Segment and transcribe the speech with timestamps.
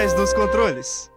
[0.00, 1.10] trás dos controles.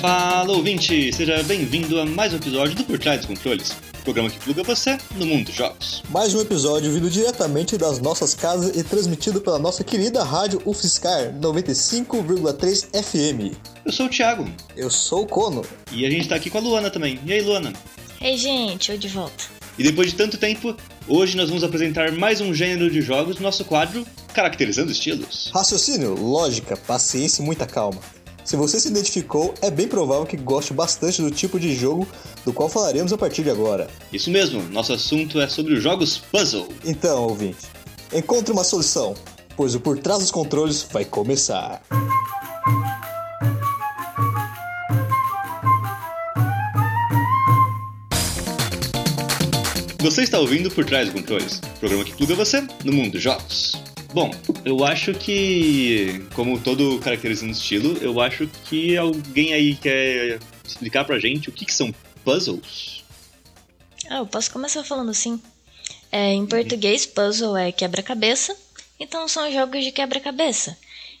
[0.00, 4.38] Fala ouvinte, seja bem-vindo a mais um episódio do Por Trás dos Controles, programa que
[4.38, 6.02] pluga você no mundo dos jogos.
[6.10, 11.32] Mais um episódio vindo diretamente das nossas casas e transmitido pela nossa querida rádio UFSCar
[11.40, 13.56] 95,3 FM.
[13.84, 14.50] Eu sou o Thiago.
[14.76, 15.64] Eu sou o Kono.
[15.92, 17.20] E a gente tá aqui com a Luana também.
[17.24, 17.72] E aí, Luana?
[18.20, 19.44] Ei, gente, eu de volta.
[19.78, 23.42] E depois de tanto tempo, hoje nós vamos apresentar mais um gênero de jogos no
[23.42, 25.50] nosso quadro Caracterizando Estilos.
[25.54, 28.00] Raciocínio, lógica, paciência e muita calma.
[28.48, 32.08] Se você se identificou, é bem provável que goste bastante do tipo de jogo
[32.46, 33.90] do qual falaremos a partir de agora.
[34.10, 36.66] Isso mesmo, nosso assunto é sobre os jogos puzzle.
[36.82, 37.66] Então, ouvinte,
[38.10, 39.14] encontre uma solução,
[39.54, 41.82] pois o Por Trás dos Controles vai começar.
[49.98, 53.87] Você está ouvindo Por Trás dos Controles, programa que pluga você no mundo dos jogos.
[54.12, 54.30] Bom,
[54.64, 61.18] eu acho que, como todo caracterizando estilo, eu acho que alguém aí quer explicar pra
[61.18, 63.04] gente o que, que são puzzles.
[64.08, 65.40] Ah, eu posso começar falando assim.
[66.10, 68.56] É, em português, puzzle é quebra-cabeça,
[68.98, 70.76] então são jogos de quebra-cabeça,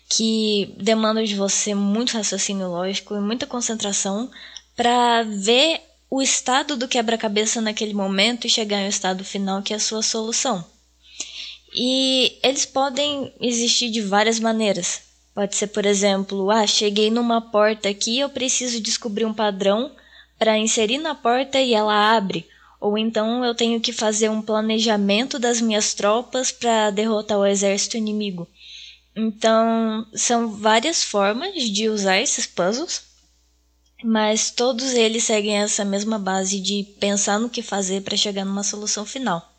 [0.08, 4.30] que demandam de você muito raciocínio lógico e muita concentração
[4.74, 9.76] para ver o estado do quebra-cabeça naquele momento e chegar ao estado final que é
[9.76, 10.64] a sua solução.
[11.74, 15.02] E eles podem existir de várias maneiras.
[15.34, 19.92] Pode ser, por exemplo, ah, cheguei numa porta aqui, eu preciso descobrir um padrão
[20.38, 22.46] para inserir na porta e ela abre.
[22.80, 27.96] Ou então eu tenho que fazer um planejamento das minhas tropas para derrotar o exército
[27.96, 28.48] inimigo.
[29.14, 33.02] Então, são várias formas de usar esses puzzles,
[34.04, 38.62] mas todos eles seguem essa mesma base de pensar no que fazer para chegar numa
[38.62, 39.57] solução final.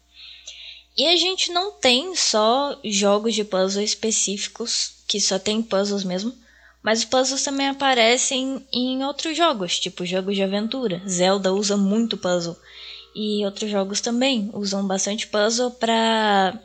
[1.00, 6.34] E a gente não tem só jogos de puzzle específicos, que só tem puzzles mesmo,
[6.84, 11.02] mas os puzzles também aparecem em outros jogos, tipo jogos de aventura.
[11.08, 12.58] Zelda usa muito puzzle.
[13.16, 16.60] E outros jogos também usam bastante puzzle para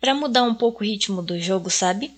[0.00, 2.10] para mudar um pouco o ritmo do jogo, sabe?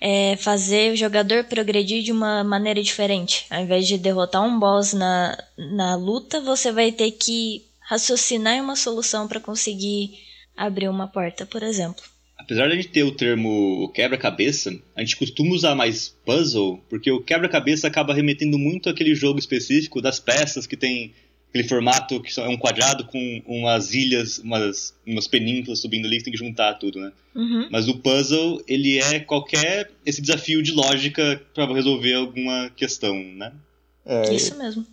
[0.00, 3.46] É fazer o jogador progredir de uma maneira diferente.
[3.50, 8.60] Ao invés de derrotar um boss na, na luta, você vai ter que raciocinar em
[8.60, 10.22] uma solução para conseguir
[10.56, 12.02] abrir uma porta, por exemplo.
[12.36, 17.10] Apesar de a gente ter o termo quebra-cabeça, a gente costuma usar mais puzzle, porque
[17.10, 21.14] o quebra-cabeça acaba remetendo muito àquele jogo específico das peças que tem
[21.48, 26.24] aquele formato que é um quadrado com umas ilhas, umas, umas penínsulas subindo ali que
[26.24, 27.12] tem que juntar tudo, né?
[27.32, 27.68] Uhum.
[27.70, 33.52] Mas o puzzle, ele é qualquer esse desafio de lógica para resolver alguma questão, né?
[34.04, 34.84] É, Isso mesmo.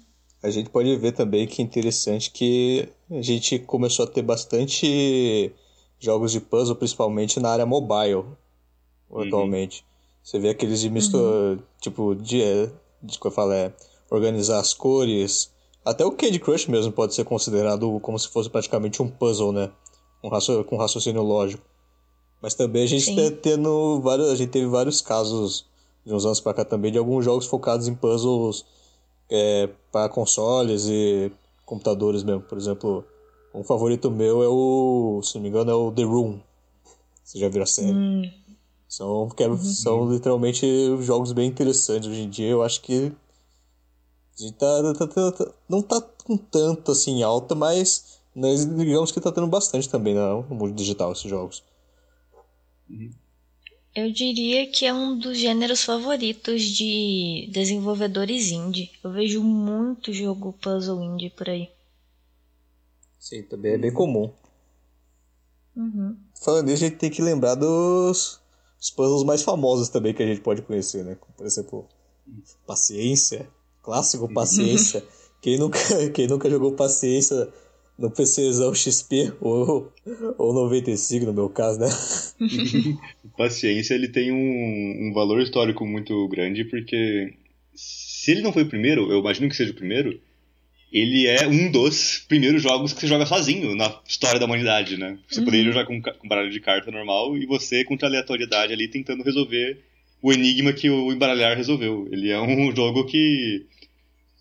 [0.43, 5.51] A gente pode ver também que é interessante que a gente começou a ter bastante
[5.99, 8.25] jogos de puzzle, principalmente na área mobile,
[9.09, 9.21] Uhum.
[9.27, 9.85] atualmente.
[10.23, 12.41] Você vê aqueles de mistura, tipo, de,
[13.03, 13.73] de que eu falo, é,
[14.09, 15.51] organizar as cores.
[15.83, 19.71] Até o Candy Crush mesmo pode ser considerado como se fosse praticamente um puzzle, né?
[20.23, 21.63] Um raci com raciocínio lógico.
[22.41, 25.65] Mas também a gente tá tendo vários, a gente teve vários casos
[26.05, 28.65] de uns anos pra cá também de alguns jogos focados em puzzles
[29.31, 31.31] é, para consoles e
[31.65, 32.41] computadores mesmo.
[32.41, 33.03] Por exemplo,
[33.55, 36.39] um favorito meu é o, se não me engano, é o The Room.
[37.23, 37.93] Você já viu a série?
[37.93, 38.29] Hum,
[38.89, 40.65] São, que- são literalmente
[41.01, 42.49] jogos bem interessantes hoje em dia.
[42.49, 43.11] Eu acho que
[44.37, 48.65] a gente tá, tá- tá- tá- não tá com tanto assim em alta, mas nós
[48.65, 51.63] digamos que tá tendo bastante também né, no mundo digital esses jogos.
[53.93, 58.91] Eu diria que é um dos gêneros favoritos de desenvolvedores indie.
[59.03, 61.69] Eu vejo muito jogo puzzle indie por aí.
[63.19, 64.31] Sim, também é bem comum.
[65.75, 66.17] Uhum.
[66.41, 68.39] Falando nisso, a gente tem que lembrar dos,
[68.77, 71.15] dos puzzles mais famosos também que a gente pode conhecer, né?
[71.15, 71.87] Como, por exemplo,
[72.65, 73.47] Paciência.
[73.83, 75.05] Clássico Paciência.
[75.41, 75.79] quem, nunca,
[76.13, 77.51] quem nunca jogou Paciência
[78.01, 79.93] no PCzão XP ou,
[80.37, 81.87] ou 95, no meu caso, né?
[83.37, 87.33] Paciência, ele tem um, um valor histórico muito grande, porque
[87.75, 90.19] se ele não foi o primeiro, eu imagino que seja o primeiro,
[90.91, 95.17] ele é um dos primeiros jogos que você joga sozinho na história da humanidade, né?
[95.29, 98.89] Você poderia jogar com, com baralho de carta normal e você, contra a aleatoriedade ali,
[98.89, 99.79] tentando resolver
[100.21, 102.09] o enigma que o embaralhar resolveu.
[102.11, 103.65] Ele é um jogo que...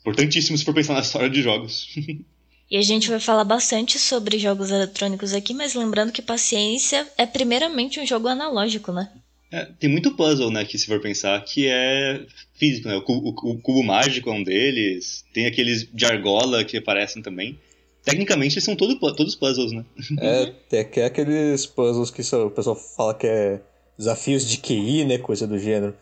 [0.01, 1.95] Importantíssimo se for pensar na história de jogos.
[2.71, 7.27] E a gente vai falar bastante sobre jogos eletrônicos aqui, mas lembrando que Paciência é
[7.27, 9.11] primeiramente um jogo analógico, né?
[9.53, 12.25] É, tem muito puzzle, né, que se for pensar, que é
[12.55, 12.95] físico, né?
[12.95, 17.21] O cubo, o, o cubo mágico é um deles, tem aqueles de argola que aparecem
[17.21, 17.59] também.
[18.05, 19.85] Tecnicamente são todo, todos puzzles, né?
[20.21, 23.61] É, tem é aqueles puzzles que o pessoal fala que é
[23.99, 25.19] desafios de QI, né?
[25.19, 25.95] Coisa do gênero.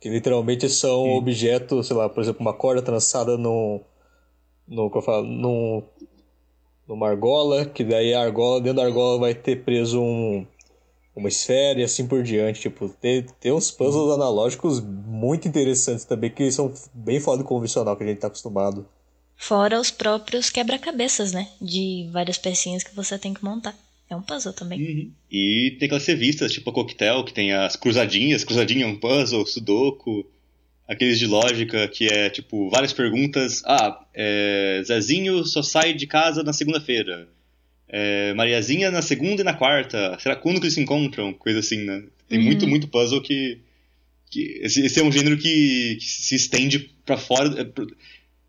[0.00, 1.10] Que literalmente são Sim.
[1.12, 3.80] objetos, sei lá, por exemplo, uma corda trançada no.
[4.68, 5.26] no que eu falo?
[5.26, 5.82] No,
[6.90, 10.44] numa argola, que daí a argola, dentro da argola vai ter preso um,
[11.14, 12.62] uma esfera e assim por diante.
[12.62, 17.96] Tipo, tem, tem uns puzzles analógicos muito interessantes também, que são bem fora do convencional
[17.96, 18.84] que a gente tá acostumado.
[19.36, 21.48] Fora os próprios quebra-cabeças, né?
[21.62, 23.74] De várias pecinhas que você tem que montar.
[24.10, 24.80] É um puzzle também.
[24.80, 25.12] Uhum.
[25.30, 28.42] E tem aquelas revistas, tipo a Coquetel, que tem as cruzadinhas.
[28.42, 30.26] Cruzadinha é um puzzle, sudoku.
[30.90, 33.62] Aqueles de lógica, que é, tipo, várias perguntas.
[33.64, 37.28] Ah, é, Zezinho só sai de casa na segunda-feira.
[37.88, 40.18] É, Mariazinha na segunda e na quarta.
[40.18, 41.32] Será quando que eles se encontram?
[41.32, 42.02] Coisa assim, né?
[42.28, 42.44] Tem uhum.
[42.44, 43.60] muito, muito puzzle que...
[44.28, 47.60] que esse, esse, é um gênero que, que se estende para fora...
[47.60, 47.66] É,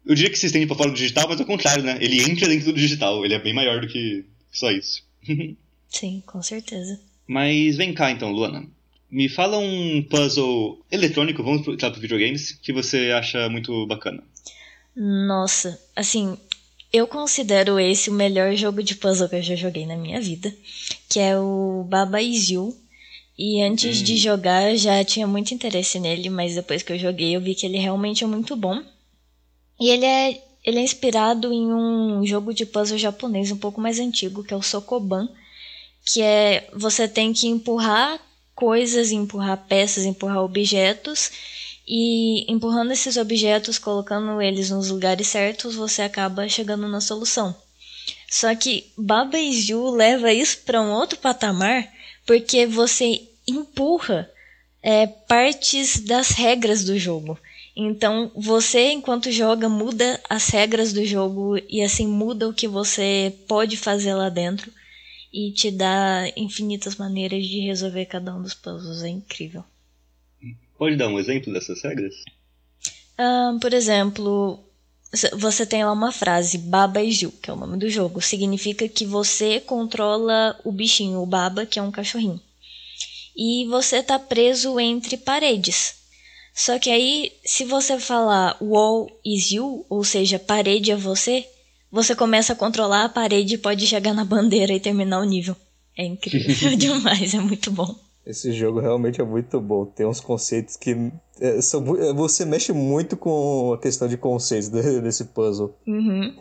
[0.03, 1.99] eu diria que se estende pra fora do digital, mas ao contrário, né?
[2.01, 5.05] Ele entra dentro do digital, ele é bem maior do que só isso.
[5.87, 6.99] Sim, com certeza.
[7.27, 8.67] Mas vem cá então, Luana.
[9.11, 14.23] Me fala um puzzle eletrônico, vamos para os videogames, que você acha muito bacana.
[14.95, 16.37] Nossa, assim,
[16.93, 20.53] eu considero esse o melhor jogo de puzzle que eu já joguei na minha vida,
[21.09, 22.77] que é o Baba Is You.
[23.37, 24.03] E antes hum.
[24.03, 27.55] de jogar eu já tinha muito interesse nele, mas depois que eu joguei eu vi
[27.55, 28.81] que ele realmente é muito bom.
[29.79, 33.99] E ele é, ele é inspirado em um jogo de puzzle japonês um pouco mais
[33.99, 35.27] antigo, que é o Sokoban,
[36.05, 38.19] que é você tem que empurrar
[38.61, 41.31] coisas, empurrar peças, empurrar objetos
[41.87, 47.55] e empurrando esses objetos, colocando eles nos lugares certos, você acaba chegando na solução.
[48.29, 51.91] Só que Baba You leva isso para um outro patamar,
[52.23, 54.29] porque você empurra
[54.83, 57.39] é, partes das regras do jogo.
[57.75, 63.33] Então, você, enquanto joga, muda as regras do jogo e assim muda o que você
[63.47, 64.71] pode fazer lá dentro
[65.31, 69.03] e te dá infinitas maneiras de resolver cada um dos puzzles.
[69.03, 69.63] É incrível.
[70.77, 72.13] Pode dar um exemplo dessas regras?
[73.19, 74.59] Uh, por exemplo,
[75.37, 78.21] você tem lá uma frase, Baba e Gil, que é o nome do jogo.
[78.21, 82.41] Significa que você controla o bichinho, o Baba, que é um cachorrinho.
[83.35, 85.95] E você está preso entre paredes.
[86.53, 91.47] Só que aí, se você falar wall is you, ou seja, parede é você,
[91.91, 95.55] você começa a controlar a parede e pode chegar na bandeira e terminar o nível.
[95.97, 97.95] É incrível demais, é muito bom.
[98.25, 99.85] Esse jogo realmente é muito bom.
[99.85, 101.11] Tem uns conceitos que.
[101.39, 105.75] É, são, é, você mexe muito com a questão de conceitos desse puzzle.
[105.87, 106.35] Uhum.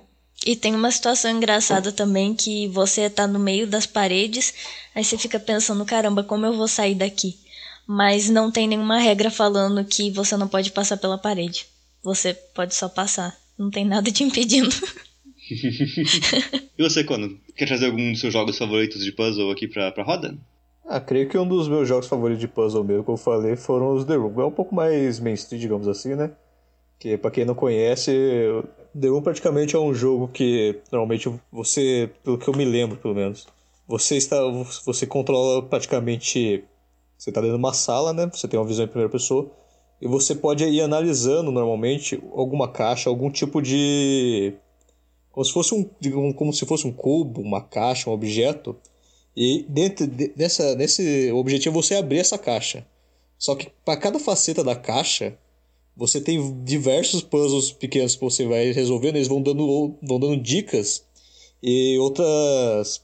[0.44, 4.54] E tem uma situação engraçada também que você tá no meio das paredes,
[4.94, 7.38] aí você fica pensando, caramba, como eu vou sair daqui?
[7.92, 11.66] mas não tem nenhuma regra falando que você não pode passar pela parede.
[12.04, 13.36] Você pode só passar.
[13.58, 14.70] Não tem nada te impedindo.
[16.78, 20.04] e você, quando quer trazer algum dos seus jogos favoritos de puzzle aqui pra, pra
[20.04, 20.36] roda?
[20.86, 23.94] Ah, creio que um dos meus jogos favoritos de puzzle mesmo que eu falei foram
[23.94, 24.40] os The Room.
[24.40, 26.32] É um pouco mais mainstream, digamos assim, né?
[26.98, 28.12] Que pra quem não conhece,
[28.98, 33.14] The Room praticamente é um jogo que normalmente você, pelo que eu me lembro pelo
[33.14, 33.46] menos,
[33.86, 34.36] você está
[34.84, 36.64] você controla praticamente
[37.20, 38.30] você está dentro de uma sala, né?
[38.32, 39.50] Você tem uma visão em primeira pessoa.
[40.00, 44.54] E você pode ir analisando normalmente alguma caixa, algum tipo de.
[45.32, 48.76] Como se fosse um, como se fosse um cubo, uma caixa, um objeto.
[49.36, 52.86] E dentro dessa, nesse objetivo você abrir essa caixa.
[53.38, 55.38] Só que para cada faceta da caixa,
[55.96, 61.04] você tem diversos puzzles pequenos que você vai resolvendo, eles vão dando, vão dando dicas
[61.62, 63.02] e outras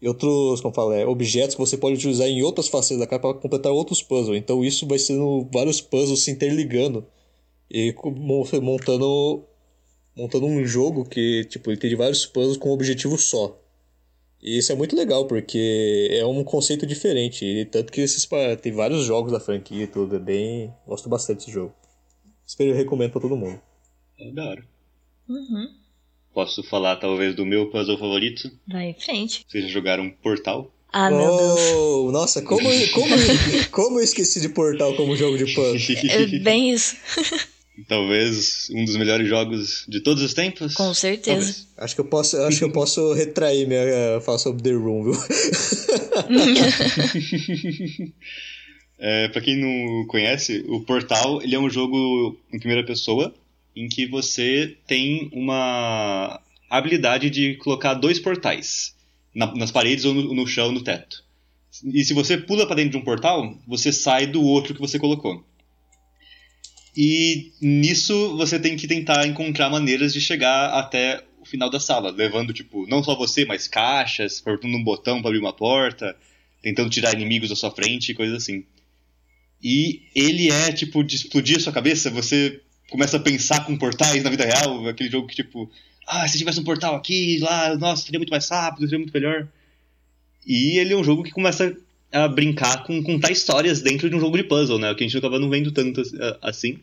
[0.00, 3.28] e outros, como fala, é, objetos que você pode utilizar em outras facetas da carta
[3.28, 4.38] para completar outros puzzles.
[4.38, 7.06] Então isso vai sendo vários puzzles se interligando
[7.70, 7.94] e
[8.62, 9.44] montando
[10.16, 13.58] montando um jogo que tipo ele tem vários puzzles com um objetivo só.
[14.42, 18.26] E isso é muito legal porque é um conceito diferente, e tanto que esses
[18.62, 21.74] tem vários jogos da franquia e tudo, é bem, gosto bastante desse jogo.
[22.46, 23.60] Espero recomendo para todo mundo.
[24.18, 24.64] É da hora.
[25.28, 25.68] Uhum.
[26.32, 28.50] Posso falar talvez do meu puzzle favorito?
[28.66, 29.44] Vai em frente.
[29.46, 30.72] Vocês já jogaram Portal?
[30.92, 32.12] Ah, meu oh, Deus.
[32.12, 33.14] Nossa, como, como,
[33.70, 35.96] como eu esqueci de Portal como jogo de puzzle?
[36.10, 36.96] É bem isso.
[37.88, 40.74] Talvez um dos melhores jogos de todos os tempos.
[40.74, 41.66] Com certeza.
[41.76, 45.14] Acho que eu posso, acho que eu posso retrair minha fala sobre The Room, viu?
[48.98, 53.34] é, para quem não conhece, o Portal ele é um jogo em primeira pessoa
[53.74, 58.94] em que você tem uma habilidade de colocar dois portais
[59.34, 61.24] na, nas paredes ou no, no chão, no teto.
[61.84, 64.98] E se você pula para dentro de um portal, você sai do outro que você
[64.98, 65.44] colocou.
[66.96, 72.10] E nisso você tem que tentar encontrar maneiras de chegar até o final da sala,
[72.10, 76.16] levando, tipo, não só você, mas caixas, apertando um botão para abrir uma porta,
[76.62, 78.64] tentando tirar inimigos da sua frente, coisas assim.
[79.62, 84.22] E ele é, tipo, de explodir a sua cabeça, você começa a pensar com portais
[84.22, 85.70] na vida real, aquele jogo que, tipo,
[86.06, 89.48] ah, se tivesse um portal aqui, lá, nossa, seria muito mais rápido, seria muito melhor.
[90.46, 91.76] E ele é um jogo que começa
[92.12, 94.94] a brincar com contar histórias dentro de um jogo de puzzle, né?
[94.94, 96.02] Que a gente acaba não vendo tanto
[96.42, 96.78] assim.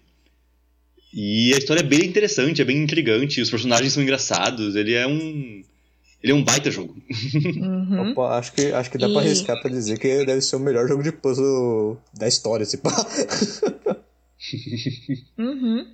[1.14, 5.08] E a história é bem interessante, é bem intrigante, os personagens são engraçados, ele é
[5.08, 5.64] um.
[6.22, 6.96] Ele é um baita jogo.
[7.36, 8.12] Uhum.
[8.12, 9.14] Opa, acho que, acho que dá e...
[9.14, 12.78] pra arriscar pra dizer que deve ser o melhor jogo de puzzle da história, se
[12.78, 12.92] pá.
[15.38, 15.88] uhum.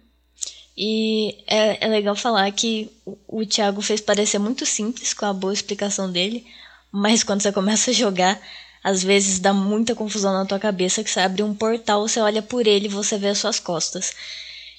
[0.78, 5.34] E é, é legal falar que o, o Thiago fez parecer muito simples com a
[5.34, 6.46] boa explicação dele,
[6.92, 8.42] mas quando você começa a jogar,
[8.84, 12.42] às vezes dá muita confusão na tua cabeça que você abre um portal, você olha
[12.42, 14.14] por ele e você vê as suas costas.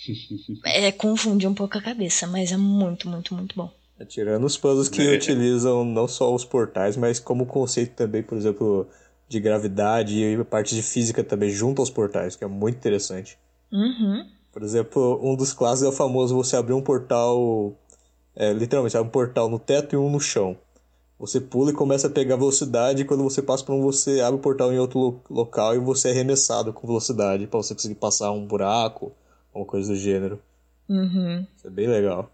[0.67, 3.73] é, confunde um pouco a cabeça, mas é muito, muito, muito bom.
[3.99, 5.15] É, tirando os puzzles que é.
[5.15, 8.87] utilizam não só os portais, mas como conceito também, por exemplo,
[9.29, 13.39] de gravidade e parte de física também junto aos portais, que é muito interessante.
[13.73, 14.27] Uhum.
[14.53, 17.75] Por exemplo, um dos clássicos é o famoso você abrir um portal,
[18.37, 20.57] é, literalmente, um portal no teto e um no chão.
[21.25, 24.39] Você pula e começa a pegar velocidade, e quando você passa por um, você abre
[24.39, 27.95] o portal em outro lo local e você é arremessado com velocidade para você conseguir
[27.95, 29.11] passar um buraco,
[29.49, 30.39] alguma coisa do gênero.
[30.87, 31.47] Uhum.
[31.57, 32.31] Isso é bem legal.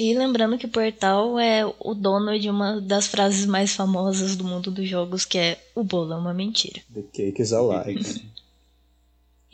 [0.00, 4.72] E lembrando que Portal é o dono de uma das frases mais famosas do mundo
[4.72, 6.80] dos jogos, que é o bolo é uma mentira.
[6.92, 8.00] The cake is a lie.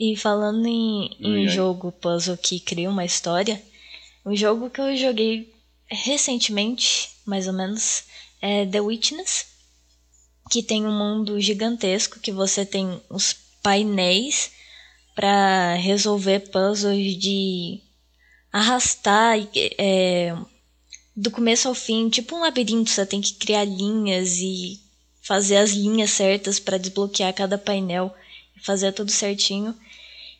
[0.01, 3.61] E falando em, em jogo puzzle que cria uma história,
[4.25, 5.53] um jogo que eu joguei
[5.89, 8.05] recentemente, mais ou menos,
[8.41, 9.47] é The Witness,
[10.49, 14.51] que tem um mundo gigantesco que você tem os painéis
[15.15, 17.81] para resolver puzzles de
[18.51, 19.37] arrastar
[19.77, 20.35] é,
[21.15, 24.79] do começo ao fim, tipo um labirinto, você tem que criar linhas e
[25.21, 28.13] fazer as linhas certas para desbloquear cada painel
[28.55, 29.75] e fazer tudo certinho.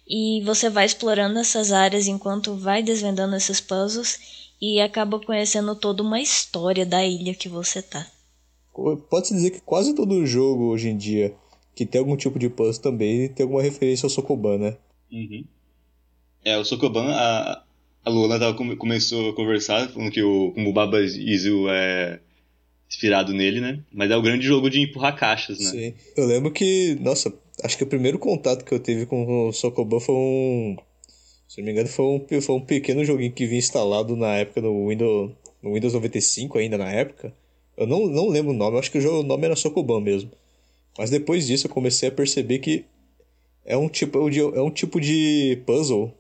[0.08, 6.04] E você vai explorando essas áreas enquanto vai desvendando esses puzzles e acaba conhecendo toda
[6.04, 8.06] uma história da ilha que você tá.
[9.10, 11.36] Pode-se dizer que quase todo jogo hoje em dia
[11.76, 14.78] que tem algum tipo de puzzle também tem alguma referência ao Sokoban, né?
[15.10, 15.46] Uhum.
[16.44, 17.64] É, o Sokoban, a,
[18.04, 22.20] a Luna tava, começou a conversar, falando que o, como o Baba Izu é
[22.90, 23.80] inspirado nele, né?
[23.94, 25.70] Mas é o grande jogo de empurrar caixas, né?
[25.70, 25.94] Sim.
[26.18, 30.02] Eu lembro que, nossa, acho que o primeiro contato que eu tive com o Sokoban
[30.02, 30.78] foi um.
[31.50, 34.62] Se não me engano, foi um, foi um pequeno joguinho que vinha instalado na época
[34.62, 35.32] no Windows,
[35.64, 37.34] no Windows 95 ainda na época.
[37.76, 40.30] Eu não, não lembro o nome, acho que o, jogo, o nome era Sokoban mesmo.
[40.96, 42.86] Mas depois disso eu comecei a perceber que
[43.66, 46.14] é um tipo é um tipo de puzzle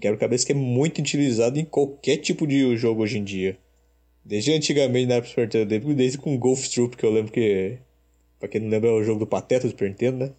[0.00, 3.58] quebra-cabeça que é muito utilizado em qualquer tipo de jogo hoje em dia.
[4.24, 7.76] Desde antigamente na Super Nintendo, desde com Golf Troop, que eu lembro que,
[8.38, 10.32] pra quem não lembra, é o jogo do Pateta do Super Nintendo, né?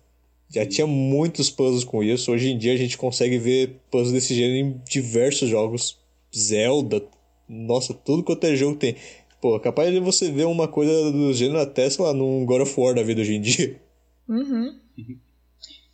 [0.54, 2.32] Já tinha muitos puzzles com isso.
[2.32, 5.98] Hoje em dia a gente consegue ver puzzles desse gênero em diversos jogos.
[6.36, 7.02] Zelda,
[7.48, 8.96] nossa, tudo quanto é jogo tem.
[9.42, 12.80] Pô, capaz de você ver uma coisa do gênero até, sei lá, num God of
[12.80, 13.82] War da vida hoje em dia.
[14.28, 14.78] Uhum.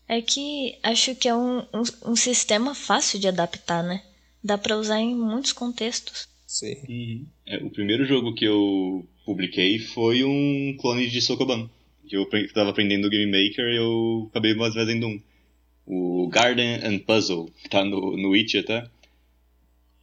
[0.07, 4.03] É que acho que é um, um, um sistema fácil de adaptar, né?
[4.43, 6.27] Dá pra usar em muitos contextos.
[6.45, 6.75] Sim.
[6.87, 7.25] Uhum.
[7.45, 11.69] É, o primeiro jogo que eu publiquei foi um clone de Sokoban.
[12.07, 15.21] Que eu estava aprendendo Game Maker eu acabei fazendo um.
[15.85, 18.89] O Garden and Puzzle, que tá no, no Itch até.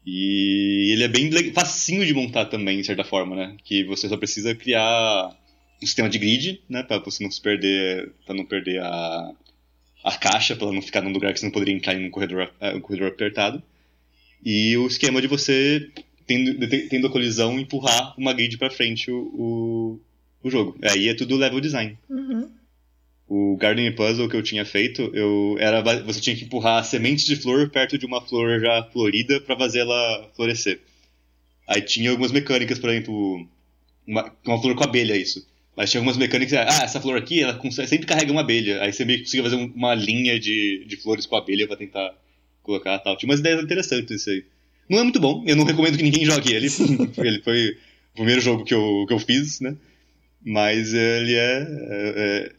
[0.07, 3.57] E ele é bem facinho de montar também, de certa forma, né?
[3.65, 5.37] Que você só precisa criar
[5.83, 6.83] um sistema de grid, né?
[6.83, 8.13] Pra você não se perder.
[8.27, 9.33] para não perder a,
[10.05, 12.53] a caixa, para não ficar num lugar que você não poderia entrar em um corredor,
[12.61, 13.63] uh, um corredor apertado.
[14.45, 15.91] E o esquema de você,
[16.27, 20.01] tendo, tendo a colisão, empurrar uma grid para frente o, o,
[20.45, 20.77] o, jogo.
[20.83, 21.99] Aí é tudo level design.
[22.09, 22.49] Uhum.
[23.27, 27.37] O Garden Puzzle que eu tinha feito, eu era você tinha que empurrar sementes de
[27.37, 30.81] flor perto de uma flor já florida para fazer ela florescer.
[31.67, 33.47] Aí tinha algumas mecânicas, por exemplo,
[34.07, 35.47] uma, uma flor com abelha, isso.
[35.77, 38.83] Mas tinha algumas mecânicas, ah, essa flor aqui, ela sempre carrega uma abelha.
[38.83, 42.15] Aí você meio que conseguia fazer uma linha de, de flores com abelha para tentar
[42.63, 43.17] colocar tal.
[43.17, 44.45] Tinha umas ideias interessantes isso aí.
[44.89, 46.69] Não é muito bom, eu não recomendo que ninguém jogue ele.
[47.19, 47.71] ele foi
[48.13, 49.77] o primeiro jogo que eu, que eu fiz, né?
[50.45, 51.67] Mas ele é.
[51.69, 52.53] é,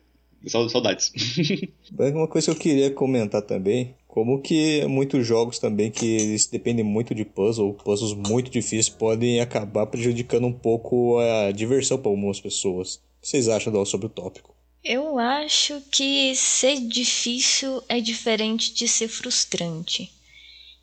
[0.46, 1.12] é saudades.
[1.98, 6.86] Uma coisa que eu queria comentar também, como que muitos jogos também que eles dependem
[6.86, 12.40] muito de puzzle, puzzles muito difíceis, podem acabar prejudicando um pouco a diversão para algumas
[12.40, 14.56] pessoas que vocês acham sobre o tópico?
[14.84, 20.14] Eu acho que ser difícil é diferente de ser frustrante.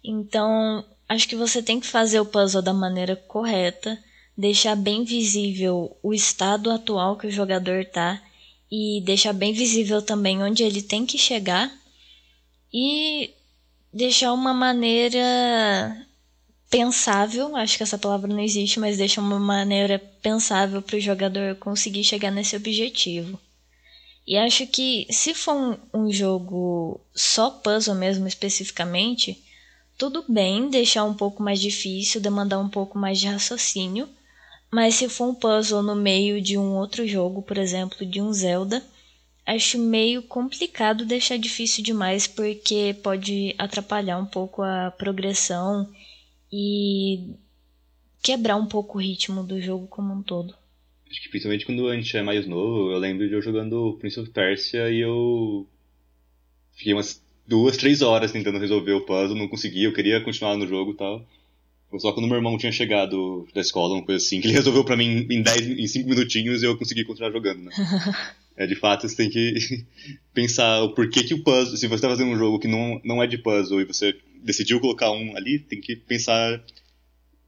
[0.04, 3.96] Então, acho que você tem que fazer o puzzle da maneira correta,
[4.36, 8.22] deixar bem visível o estado atual que o jogador tá
[8.70, 11.70] e deixar bem visível também onde ele tem que chegar
[12.72, 13.30] e
[13.92, 16.06] deixar uma maneira
[16.70, 21.54] pensável, acho que essa palavra não existe, mas deixa uma maneira pensável para o jogador
[21.56, 23.38] conseguir chegar nesse objetivo.
[24.26, 29.44] E acho que se for um, um, jogo só puzzle mesmo especificamente,
[29.98, 34.08] tudo bem deixar um pouco mais difícil, demandar um pouco mais de raciocínio,
[34.72, 38.32] mas se for um puzzle no meio de um outro jogo, por exemplo, de um
[38.32, 38.82] Zelda,
[39.44, 45.92] acho meio complicado deixar difícil demais porque pode atrapalhar um pouco a progressão
[46.50, 47.34] e
[48.22, 50.54] quebrar um pouco o ritmo do jogo como um todo.
[51.10, 54.18] Acho que principalmente quando a gente é mais novo, eu lembro de eu jogando Prince
[54.20, 55.66] of Persia e eu
[56.72, 60.66] fiquei umas duas, três horas tentando resolver o puzzle, não conseguia, eu queria continuar no
[60.66, 61.26] jogo e tal.
[61.98, 64.96] Só quando meu irmão tinha chegado da escola, uma coisa assim, que ele resolveu pra
[64.96, 67.70] mim em 10, em 5 minutinhos e eu consegui continuar jogando, né?
[68.56, 69.84] é, de fato, você tem que
[70.32, 73.22] pensar o porquê que o puzzle, se você tá fazendo um jogo que não, não
[73.22, 76.62] é de puzzle e você decidiu colocar um ali, tem que pensar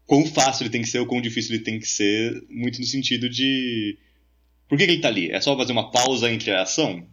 [0.06, 2.86] quão fácil ele tem que ser ou quão difícil ele tem que ser, muito no
[2.86, 3.96] sentido de.
[4.68, 5.30] Por que, que ele tá ali?
[5.30, 7.06] É só fazer uma pausa entre a ação?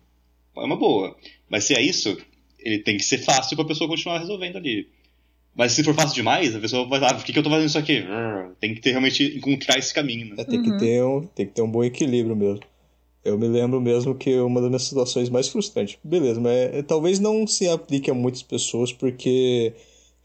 [0.55, 1.17] É uma boa.
[1.49, 2.17] Mas se é isso,
[2.59, 4.87] ele tem que ser fácil pra pessoa continuar resolvendo ali.
[5.55, 7.49] Mas se for fácil demais, a pessoa vai falar, ah, por que, que eu tô
[7.49, 8.03] fazendo isso aqui?
[8.59, 10.35] Tem que ter realmente encontrar esse caminho, né?
[10.37, 10.63] É, tem, uhum.
[10.63, 12.61] que ter um, tem que ter um bom equilíbrio mesmo.
[13.23, 15.97] Eu me lembro mesmo que uma das minhas situações mais frustrantes.
[16.03, 19.73] Beleza, mas é, talvez não se aplique a muitas pessoas, porque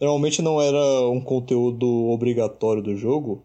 [0.00, 3.42] normalmente não era um conteúdo obrigatório do jogo,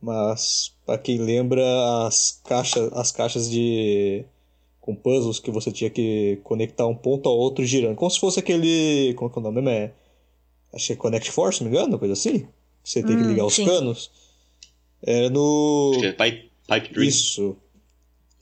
[0.00, 1.64] mas para quem lembra
[2.06, 4.24] as caixas, as caixas de
[4.80, 8.40] com puzzles que você tinha que conectar um ponto ao outro girando, como se fosse
[8.40, 9.92] aquele, como é que é o nome é?
[10.74, 12.40] Acho que é Connect Force, se não me engano, coisa assim.
[12.82, 13.64] Que você tem hum, que ligar os sim.
[13.64, 14.10] canos.
[15.02, 15.90] Era no.
[15.92, 17.08] Acho que é Pipe, pipe Dream.
[17.08, 17.56] Isso.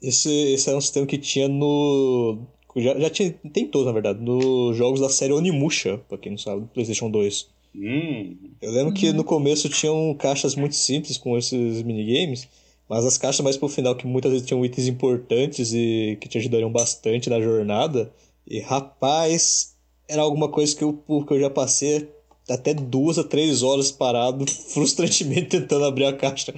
[0.03, 2.39] Esse, esse era um sistema que tinha no.
[2.77, 6.39] Já, já tinha, tem todos, na verdade, nos jogos da série Onimusha, pra quem não
[6.39, 7.49] sabe, do PlayStation 2.
[7.75, 8.37] Hum.
[8.61, 8.95] Eu lembro uhum.
[8.95, 12.49] que no começo tinham caixas muito simples com esses minigames,
[12.89, 16.39] mas as caixas mais pro final, que muitas vezes tinham itens importantes e que te
[16.39, 18.13] ajudariam bastante na jornada.
[18.47, 19.77] E rapaz,
[20.09, 20.95] era alguma coisa que eu,
[21.27, 22.09] que eu já passei
[22.51, 26.55] até duas a três horas parado, frustrantemente tentando abrir a caixa.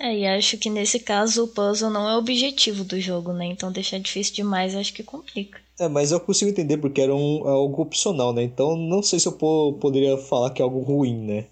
[0.00, 3.46] É, e acho que nesse caso o puzzle não é o objetivo do jogo, né?
[3.46, 5.60] Então deixar difícil demais acho que complica.
[5.78, 8.42] É, mas eu consigo entender porque era um, algo opcional, né?
[8.42, 9.32] Então não sei se eu
[9.80, 11.46] poderia falar que é algo ruim, né?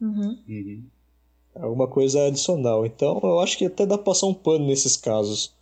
[0.00, 0.38] Uhum.
[0.48, 0.84] Uhum.
[1.54, 2.84] É alguma coisa adicional.
[2.84, 5.55] Então eu acho que até dá pra passar um pano nesses casos.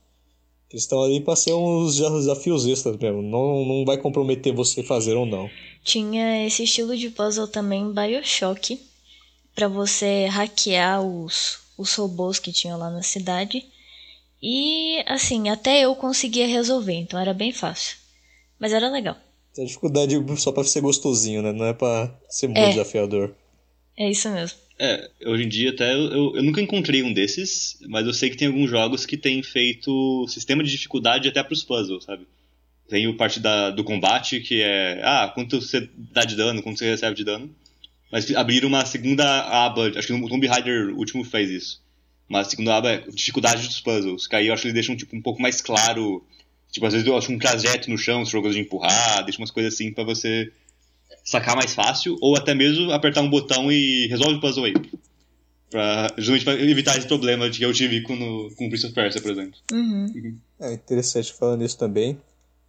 [0.71, 3.23] Eles estão ali pra ser uns desafios extras mesmo.
[3.23, 5.49] Não, não vai comprometer você fazer ou não.
[5.85, 8.81] Tinha esse estilo de puzzle também Bioshock.
[9.55, 13.65] para você hackear os, os robôs que tinham lá na cidade.
[14.43, 17.97] E assim, até eu conseguia resolver, então era bem fácil.
[18.59, 19.17] Mas era legal.
[19.55, 21.53] Tem dificuldade só pra ser gostosinho, né?
[21.53, 22.71] Não é pra ser muito é.
[22.71, 23.35] desafiador.
[23.97, 24.59] É isso mesmo.
[24.79, 28.37] É, hoje em dia até eu, eu nunca encontrei um desses, mas eu sei que
[28.37, 32.27] tem alguns jogos que têm feito sistema de dificuldade até pros puzzles, sabe?
[32.89, 36.79] Tem o parte da, do combate que é, ah, quanto você dá de dano, quanto
[36.79, 37.55] você recebe de dano.
[38.11, 39.25] Mas abriram uma segunda
[39.65, 41.83] aba, acho que o Tomb Raider último fez isso.
[42.29, 45.17] Uma segunda aba é dificuldade dos puzzles, que aí eu acho que eles deixam tipo,
[45.17, 46.25] um pouco mais claro.
[46.71, 49.51] Tipo, às vezes eu acho um trajeto no chão, se jogos de empurrar, deixa umas
[49.51, 50.53] coisas assim para você
[51.25, 54.75] sacar mais fácil, ou até mesmo apertar um botão e resolve o puzzle aí.
[55.71, 58.87] Pra, justamente pra evitar esse problema de que eu tive com, no, com o Prince
[58.87, 59.59] of Persia, por exemplo.
[59.73, 60.07] Uhum.
[60.15, 60.39] Uhum.
[60.61, 62.19] É interessante falando isso também.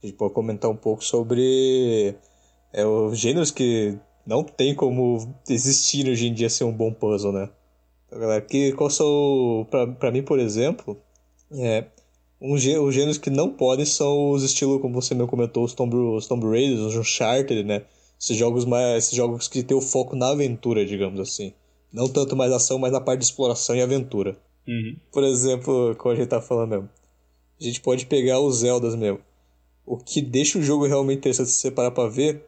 [0.01, 2.15] A gente pode comentar um pouco sobre
[2.73, 7.31] é, os gêneros que não tem como existir hoje em dia ser um bom puzzle,
[7.31, 7.49] né?
[8.07, 10.97] Então, galera, que, qual são, pra, pra mim, por exemplo,
[11.51, 11.85] é,
[12.41, 15.95] um, os gêneros que não podem são os estilos, como você mesmo comentou, os Tomb,
[15.95, 17.83] os Tomb Raiders, os Uncharted, né?
[18.19, 21.53] Esses jogos, mais, esses jogos que tem o foco na aventura, digamos assim.
[21.91, 24.37] Não tanto mais ação, mas na parte de exploração e aventura.
[24.67, 24.95] Uhum.
[25.11, 26.89] Por exemplo, como a gente tá falando mesmo,
[27.59, 29.19] a gente pode pegar os Zeldas mesmo.
[29.85, 32.43] O que deixa o jogo realmente interessante se separar para ver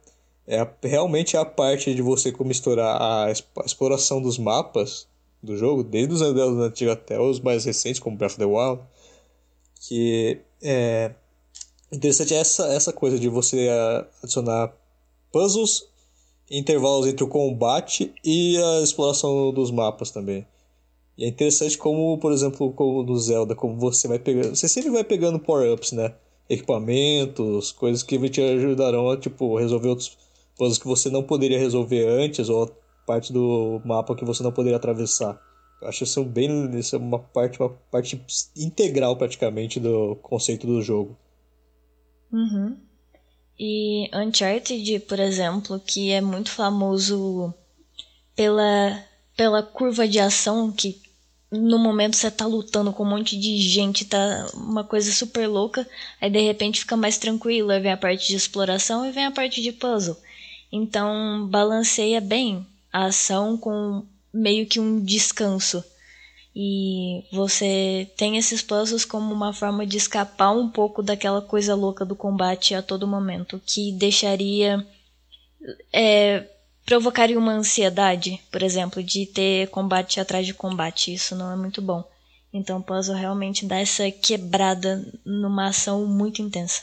[0.47, 3.31] é a, realmente a parte de você misturar a, a
[3.65, 5.07] exploração dos mapas
[5.43, 8.81] do jogo, desde os Zelda antigos até os mais recentes, como Breath of the Wild,
[9.79, 11.11] que é
[11.91, 13.69] interessante é essa, essa coisa de você
[14.23, 14.73] adicionar
[15.31, 15.83] puzzles,
[16.49, 20.45] intervalos entre o combate e a exploração dos mapas também.
[21.17, 24.55] E é interessante como, por exemplo, como no Zelda, como você vai pegando.
[24.55, 26.13] Você sempre vai pegando power-ups, né?
[26.47, 30.15] Equipamentos, coisas que te ajudarão a, tipo, resolver outros
[30.55, 32.71] puzzles que você não poderia resolver antes, ou
[33.05, 35.41] parte do mapa que você não poderia atravessar.
[35.81, 36.69] Eu acho isso bem.
[36.77, 38.21] Isso é uma parte, uma parte
[38.55, 41.17] integral praticamente do conceito do jogo.
[42.31, 42.77] Uhum.
[43.59, 47.53] E Uncharted, por exemplo, que é muito famoso
[48.35, 49.03] pela,
[49.35, 51.01] pela curva de ação que
[51.51, 55.87] no momento você tá lutando com um monte de gente, tá uma coisa super louca,
[56.19, 59.31] aí de repente fica mais tranquilo, aí vem a parte de exploração e vem a
[59.31, 60.17] parte de puzzle.
[60.71, 65.83] Então balanceia bem a ação com meio que um descanso.
[66.59, 72.03] E você tem esses puzzles como uma forma de escapar um pouco daquela coisa louca
[72.03, 74.83] do combate a todo momento, que deixaria.
[75.93, 76.45] É,
[76.83, 81.13] provocaria uma ansiedade, por exemplo, de ter combate atrás de combate.
[81.13, 82.03] Isso não é muito bom.
[82.51, 86.81] Então o puzzle realmente dá essa quebrada numa ação muito intensa.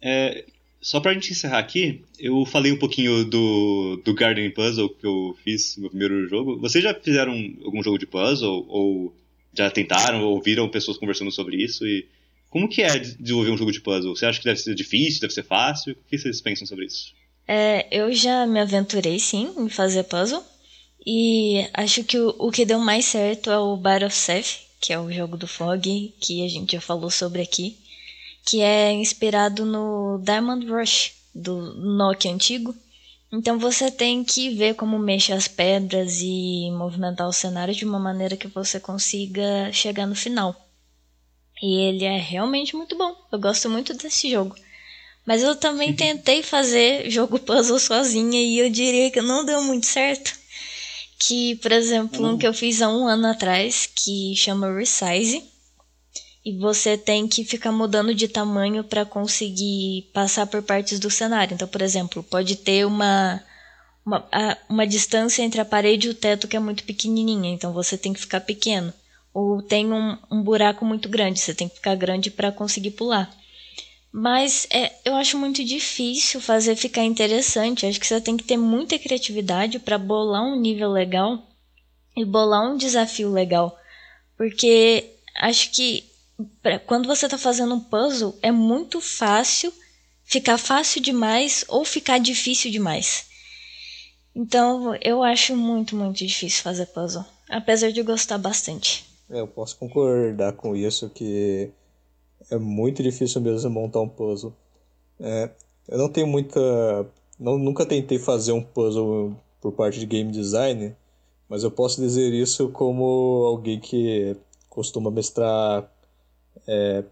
[0.00, 0.44] É,
[0.80, 5.36] só pra gente encerrar aqui, eu falei um pouquinho do, do Garden Puzzle que eu
[5.42, 6.58] fiz no meu primeiro jogo.
[6.58, 7.32] Vocês já fizeram
[7.64, 8.64] algum jogo de puzzle?
[8.68, 9.14] Ou
[9.52, 11.86] já tentaram, ou ouviram pessoas conversando sobre isso?
[11.86, 12.06] E
[12.48, 14.14] como que é desenvolver um jogo de puzzle?
[14.14, 15.94] Você acha que deve ser difícil, deve ser fácil?
[15.94, 17.12] O que vocês pensam sobre isso?
[17.46, 20.44] É, eu já me aventurei sim em fazer puzzle.
[21.04, 25.00] E acho que o, o que deu mais certo é o Battle Seth, que é
[25.00, 27.76] o jogo do Fog, que a gente já falou sobre aqui
[28.48, 32.74] que é inspirado no Diamond Rush do Nokia antigo.
[33.30, 37.98] Então você tem que ver como mexe as pedras e movimentar o cenário de uma
[37.98, 40.56] maneira que você consiga chegar no final.
[41.62, 43.14] E ele é realmente muito bom.
[43.30, 44.56] Eu gosto muito desse jogo.
[45.26, 49.84] Mas eu também tentei fazer jogo puzzle sozinha e eu diria que não deu muito
[49.84, 50.34] certo.
[51.18, 55.44] Que, por exemplo, um que eu fiz há um ano atrás, que chama Resize
[56.48, 61.54] e você tem que ficar mudando de tamanho para conseguir passar por partes do cenário.
[61.54, 63.44] Então, por exemplo, pode ter uma,
[64.04, 64.26] uma,
[64.66, 68.14] uma distância entre a parede e o teto que é muito pequenininha, então você tem
[68.14, 68.94] que ficar pequeno.
[69.34, 73.30] Ou tem um, um buraco muito grande, você tem que ficar grande para conseguir pular.
[74.10, 77.84] Mas é, eu acho muito difícil fazer ficar interessante.
[77.84, 81.46] Acho que você tem que ter muita criatividade para bolar um nível legal
[82.16, 83.78] e bolar um desafio legal.
[84.34, 86.07] Porque acho que
[86.86, 89.72] quando você está fazendo um puzzle, é muito fácil
[90.24, 93.26] ficar fácil demais ou ficar difícil demais.
[94.34, 99.04] Então, eu acho muito, muito difícil fazer puzzle, apesar de gostar bastante.
[99.30, 101.70] É, eu posso concordar com isso, que
[102.50, 104.54] é muito difícil mesmo montar um puzzle.
[105.18, 105.50] É,
[105.88, 106.60] eu não tenho muita.
[107.38, 110.94] Não, nunca tentei fazer um puzzle por parte de game design,
[111.48, 114.36] mas eu posso dizer isso como alguém que
[114.68, 115.90] costuma mestrar
[116.68, 117.02] é,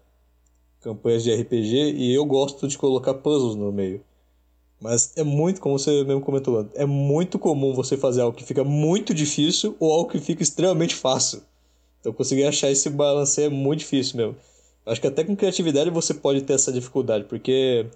[0.81, 4.01] campanhas de RPG e eu gosto de colocar puzzles no meio.
[4.79, 8.63] Mas é muito, como você mesmo comentou, é muito comum você fazer algo que fica
[8.63, 11.41] muito difícil ou algo que fica extremamente fácil.
[11.99, 14.35] Então conseguir achar esse balance é muito difícil mesmo.
[14.85, 17.87] Acho que até com criatividade você pode ter essa dificuldade, porque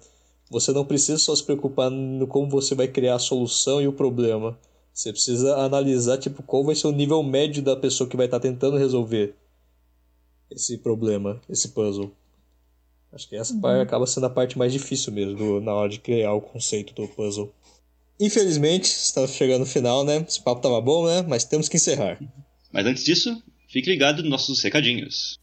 [0.50, 3.92] você não precisa só se preocupar no como você vai criar a solução e o
[3.92, 4.58] problema.
[4.92, 8.40] Você precisa analisar tipo qual vai ser o nível médio da pessoa que vai estar
[8.40, 9.34] tentando resolver
[10.54, 12.12] esse problema, esse puzzle.
[13.12, 13.60] Acho que essa uhum.
[13.60, 16.94] parte acaba sendo a parte mais difícil mesmo do, na hora de criar o conceito
[16.94, 17.52] do puzzle.
[18.18, 20.24] Infelizmente, estamos chegando no final, né?
[20.26, 21.22] Esse papo tava bom, né?
[21.28, 22.18] Mas temos que encerrar.
[22.72, 25.38] Mas antes disso, fique ligado nos nossos recadinhos.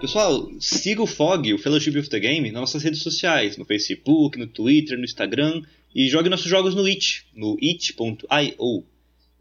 [0.00, 4.38] Pessoal, siga o FOG, o Fellowship of the Game, nas nossas redes sociais, no Facebook,
[4.38, 5.62] no Twitter, no Instagram,
[5.94, 8.84] e jogue nossos jogos no It, no it.io.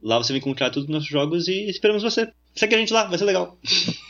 [0.05, 2.31] Lá você vai encontrar todos os nossos jogos e esperamos você.
[2.53, 3.57] Segue a gente lá, vai ser legal.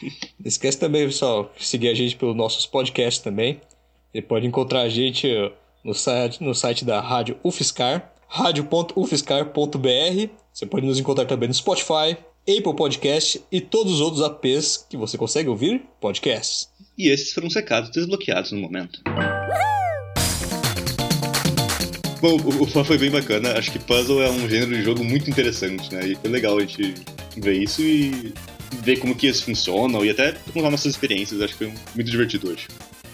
[0.04, 3.62] Não esquece também, pessoal, seguir a gente pelos nossos podcasts também.
[4.12, 5.26] Você pode encontrar a gente
[5.86, 10.30] no site, no site da Rádio UFSCar, radio.ufscar.br.
[10.52, 14.98] Você pode nos encontrar também no Spotify, Apple Podcast e todos os outros apps que
[14.98, 16.70] você consegue ouvir podcasts.
[16.98, 19.00] E esses foram secados desbloqueados no momento.
[22.26, 23.56] Bom, o fã foi bem bacana.
[23.56, 26.08] Acho que puzzle é um gênero de jogo muito interessante, né?
[26.08, 26.96] E foi legal a gente
[27.38, 28.34] ver isso e
[28.82, 31.40] ver como que eles funcionam e até contar nossas experiências.
[31.40, 32.68] Acho que foi muito divertido hoje.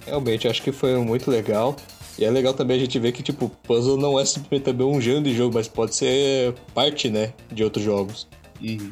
[0.05, 1.75] Realmente, acho que foi muito legal.
[2.17, 5.01] E é legal também a gente ver que, tipo, puzzle não é simplesmente também um
[5.01, 8.29] gênero de jogo, mas pode ser parte, né, de outros jogos.
[8.61, 8.91] Uhum.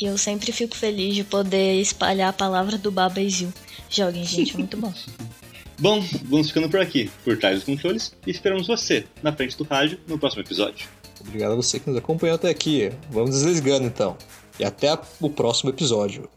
[0.00, 3.52] E eu sempre fico feliz de poder espalhar a palavra do Baba Zil.
[3.90, 4.94] Joguem, gente, é muito bom.
[5.78, 9.64] Bom, vamos ficando por aqui, por trás dos controles, e esperamos você na frente do
[9.64, 10.88] rádio no próximo episódio.
[11.20, 12.90] Obrigado a você que nos acompanhou até aqui.
[13.10, 14.16] Vamos desligando então.
[14.58, 16.28] E até o próximo episódio.